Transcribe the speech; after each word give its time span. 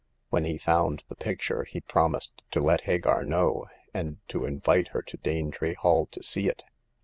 When 0.31 0.45
he 0.45 0.57
found 0.57 1.03
the 1.09 1.15
picture 1.15 1.63
he 1.63 1.81
promised 1.81 2.41
to 2.53 2.59
let 2.59 2.85
Hagar 2.85 3.23
know, 3.23 3.67
and 3.93 4.17
to 4.29 4.45
invite 4.45 4.87
her 4.87 5.03
to 5.03 5.17
Danetree 5.19 5.75
Hall 5.75 6.07
to 6.07 6.23
see 6.23 6.49
it. 6.49 6.63